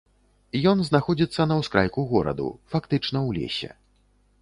Ён 0.71 0.81
знаходзіцца 0.87 1.47
на 1.51 1.55
ўскрайку 1.61 2.07
гораду, 2.17 2.49
фактычна 2.75 3.17
ў 3.27 3.41
лесе. 3.41 3.71